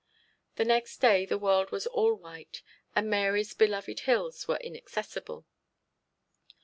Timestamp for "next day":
0.57-1.27